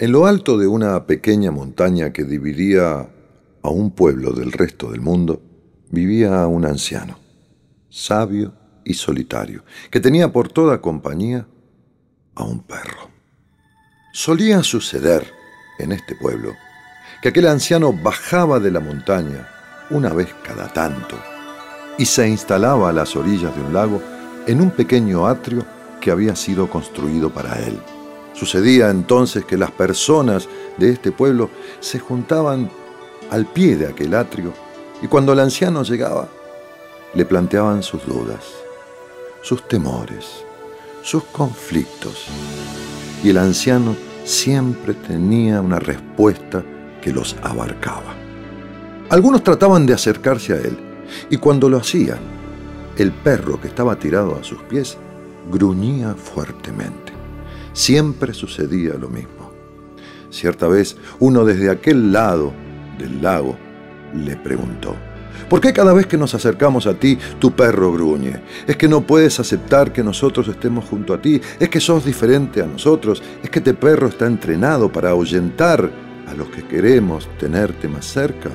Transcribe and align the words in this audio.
En 0.00 0.12
lo 0.12 0.24
alto 0.24 0.56
de 0.56 0.66
una 0.66 1.04
pequeña 1.04 1.50
montaña 1.50 2.10
que 2.10 2.24
dividía 2.24 3.10
a 3.62 3.68
un 3.68 3.90
pueblo 3.90 4.32
del 4.32 4.50
resto 4.50 4.90
del 4.90 5.02
mundo, 5.02 5.42
vivía 5.90 6.46
un 6.46 6.64
anciano, 6.64 7.18
sabio 7.90 8.54
y 8.82 8.94
solitario, 8.94 9.62
que 9.90 10.00
tenía 10.00 10.32
por 10.32 10.48
toda 10.48 10.80
compañía 10.80 11.46
a 12.34 12.44
un 12.44 12.60
perro. 12.60 13.10
Solía 14.14 14.62
suceder 14.62 15.30
en 15.78 15.92
este 15.92 16.14
pueblo 16.14 16.54
que 17.20 17.28
aquel 17.28 17.48
anciano 17.48 17.92
bajaba 17.92 18.58
de 18.58 18.70
la 18.70 18.80
montaña 18.80 19.50
una 19.90 20.14
vez 20.14 20.34
cada 20.42 20.72
tanto 20.72 21.18
y 21.98 22.06
se 22.06 22.26
instalaba 22.26 22.88
a 22.88 22.94
las 22.94 23.16
orillas 23.16 23.54
de 23.54 23.60
un 23.60 23.74
lago 23.74 24.02
en 24.46 24.62
un 24.62 24.70
pequeño 24.70 25.26
atrio 25.26 25.66
que 26.00 26.10
había 26.10 26.34
sido 26.36 26.70
construido 26.70 27.28
para 27.28 27.58
él. 27.58 27.78
Sucedía 28.34 28.90
entonces 28.90 29.44
que 29.44 29.56
las 29.56 29.70
personas 29.70 30.48
de 30.76 30.90
este 30.90 31.12
pueblo 31.12 31.50
se 31.80 31.98
juntaban 31.98 32.70
al 33.30 33.46
pie 33.46 33.76
de 33.76 33.88
aquel 33.88 34.14
atrio 34.14 34.52
y 35.02 35.06
cuando 35.06 35.32
el 35.32 35.40
anciano 35.40 35.82
llegaba, 35.82 36.28
le 37.14 37.24
planteaban 37.24 37.82
sus 37.82 38.06
dudas, 38.06 38.44
sus 39.42 39.66
temores, 39.66 40.44
sus 41.02 41.24
conflictos. 41.24 42.26
Y 43.22 43.30
el 43.30 43.38
anciano 43.38 43.96
siempre 44.24 44.94
tenía 44.94 45.60
una 45.60 45.78
respuesta 45.78 46.62
que 47.02 47.12
los 47.12 47.36
abarcaba. 47.42 48.14
Algunos 49.08 49.42
trataban 49.42 49.86
de 49.86 49.94
acercarse 49.94 50.52
a 50.52 50.56
él 50.56 50.78
y 51.28 51.36
cuando 51.38 51.68
lo 51.68 51.78
hacían, 51.78 52.18
el 52.96 53.12
perro 53.12 53.60
que 53.60 53.68
estaba 53.68 53.96
tirado 53.96 54.36
a 54.36 54.44
sus 54.44 54.62
pies 54.62 54.96
gruñía 55.50 56.14
fuertemente. 56.14 57.09
Siempre 57.80 58.34
sucedía 58.34 58.92
lo 59.00 59.08
mismo. 59.08 59.52
Cierta 60.28 60.68
vez, 60.68 60.98
uno 61.18 61.46
desde 61.46 61.70
aquel 61.70 62.12
lado 62.12 62.52
del 62.98 63.22
lago 63.22 63.56
le 64.14 64.36
preguntó, 64.36 64.94
¿por 65.48 65.62
qué 65.62 65.72
cada 65.72 65.94
vez 65.94 66.04
que 66.06 66.18
nos 66.18 66.34
acercamos 66.34 66.86
a 66.86 66.92
ti 66.92 67.16
tu 67.38 67.52
perro 67.52 67.90
gruñe? 67.90 68.42
¿Es 68.66 68.76
que 68.76 68.86
no 68.86 69.06
puedes 69.06 69.40
aceptar 69.40 69.94
que 69.94 70.04
nosotros 70.04 70.46
estemos 70.48 70.84
junto 70.84 71.14
a 71.14 71.22
ti? 71.22 71.40
¿Es 71.58 71.70
que 71.70 71.80
sos 71.80 72.04
diferente 72.04 72.60
a 72.60 72.66
nosotros? 72.66 73.22
¿Es 73.42 73.48
que 73.48 73.60
este 73.60 73.72
perro 73.72 74.08
está 74.08 74.26
entrenado 74.26 74.92
para 74.92 75.08
ahuyentar 75.08 75.90
a 76.26 76.34
los 76.34 76.48
que 76.50 76.66
queremos 76.66 77.30
tenerte 77.38 77.88
más 77.88 78.04
cerca? 78.04 78.50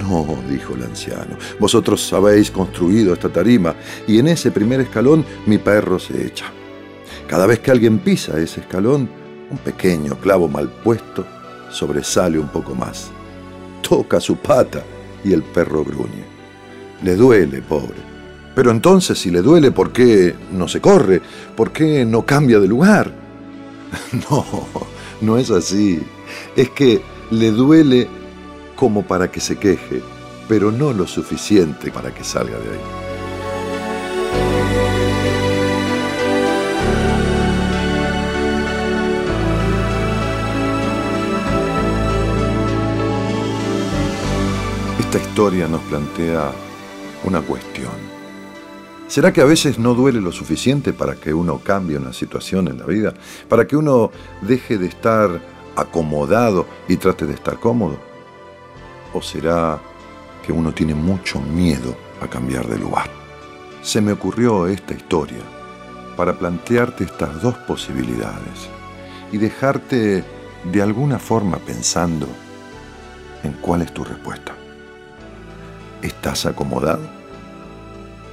No, 0.00 0.26
dijo 0.48 0.72
el 0.76 0.82
anciano, 0.84 1.36
vosotros 1.60 2.10
habéis 2.14 2.50
construido 2.50 3.12
esta 3.12 3.28
tarima 3.28 3.74
y 4.06 4.18
en 4.18 4.28
ese 4.28 4.50
primer 4.50 4.80
escalón 4.80 5.26
mi 5.44 5.58
perro 5.58 5.98
se 5.98 6.26
echa. 6.26 6.46
Cada 7.28 7.46
vez 7.46 7.58
que 7.58 7.70
alguien 7.70 7.98
pisa 7.98 8.40
ese 8.40 8.60
escalón, 8.60 9.08
un 9.50 9.58
pequeño 9.58 10.18
clavo 10.18 10.48
mal 10.48 10.68
puesto 10.82 11.26
sobresale 11.70 12.38
un 12.38 12.48
poco 12.48 12.74
más. 12.74 13.10
Toca 13.86 14.18
su 14.18 14.36
pata 14.36 14.82
y 15.22 15.34
el 15.34 15.42
perro 15.42 15.84
gruñe. 15.84 16.24
Le 17.02 17.14
duele, 17.16 17.60
pobre. 17.60 18.08
Pero 18.54 18.70
entonces, 18.70 19.18
si 19.18 19.30
le 19.30 19.42
duele, 19.42 19.70
¿por 19.70 19.92
qué 19.92 20.34
no 20.52 20.66
se 20.68 20.80
corre? 20.80 21.20
¿Por 21.54 21.70
qué 21.70 22.06
no 22.06 22.24
cambia 22.24 22.58
de 22.58 22.68
lugar? 22.68 23.12
No, 24.30 24.44
no 25.20 25.38
es 25.38 25.50
así. 25.50 26.00
Es 26.56 26.70
que 26.70 27.02
le 27.30 27.50
duele 27.50 28.08
como 28.74 29.02
para 29.02 29.30
que 29.30 29.40
se 29.40 29.56
queje, 29.56 30.02
pero 30.48 30.70
no 30.70 30.92
lo 30.92 31.06
suficiente 31.06 31.90
para 31.90 32.14
que 32.14 32.24
salga 32.24 32.56
de 32.58 32.70
ahí. 32.70 33.07
Esta 45.10 45.26
historia 45.26 45.66
nos 45.68 45.80
plantea 45.84 46.52
una 47.24 47.40
cuestión. 47.40 47.94
¿Será 49.06 49.32
que 49.32 49.40
a 49.40 49.46
veces 49.46 49.78
no 49.78 49.94
duele 49.94 50.20
lo 50.20 50.32
suficiente 50.32 50.92
para 50.92 51.14
que 51.14 51.32
uno 51.32 51.62
cambie 51.64 51.96
una 51.96 52.12
situación 52.12 52.68
en 52.68 52.76
la 52.76 52.84
vida? 52.84 53.14
¿Para 53.48 53.66
que 53.66 53.74
uno 53.74 54.10
deje 54.42 54.76
de 54.76 54.86
estar 54.86 55.40
acomodado 55.76 56.66
y 56.88 56.98
trate 56.98 57.24
de 57.24 57.32
estar 57.32 57.58
cómodo? 57.58 57.98
¿O 59.14 59.22
será 59.22 59.80
que 60.44 60.52
uno 60.52 60.74
tiene 60.74 60.94
mucho 60.94 61.40
miedo 61.40 61.96
a 62.20 62.28
cambiar 62.28 62.68
de 62.68 62.78
lugar? 62.78 63.08
Se 63.80 64.02
me 64.02 64.12
ocurrió 64.12 64.66
esta 64.66 64.92
historia 64.92 65.40
para 66.18 66.38
plantearte 66.38 67.04
estas 67.04 67.40
dos 67.40 67.54
posibilidades 67.66 68.68
y 69.32 69.38
dejarte 69.38 70.22
de 70.70 70.82
alguna 70.82 71.18
forma 71.18 71.56
pensando 71.56 72.28
en 73.42 73.54
cuál 73.54 73.80
es 73.80 73.94
tu 73.94 74.04
respuesta. 74.04 74.57
¿Estás 76.18 76.46
acomodado 76.46 77.08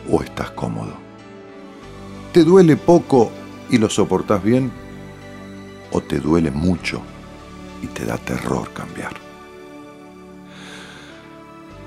o 0.10 0.24
estás 0.24 0.50
cómodo? 0.50 0.94
¿Te 2.34 2.44
duele 2.44 2.78
poco 2.78 3.32
y 3.70 3.78
lo 3.78 3.92
soportas 3.92 4.44
bien? 4.44 4.72
¿O 5.92 6.02
te 6.02 6.20
duele 6.20 6.50
mucho 6.50 7.04
y 7.84 7.88
te 7.88 8.04
da 8.04 8.18
terror 8.18 8.74
cambiar? 8.74 9.14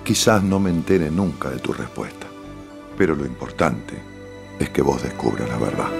Quizás 0.04 0.40
no 0.44 0.60
me 0.60 0.70
entere 0.70 1.10
nunca 1.10 1.50
de 1.50 1.58
tu 1.58 1.72
respuesta, 1.72 2.28
pero 2.96 3.16
lo 3.16 3.26
importante 3.26 4.00
es 4.60 4.70
que 4.70 4.82
vos 4.82 5.02
descubras 5.02 5.48
la 5.48 5.58
verdad. 5.58 5.90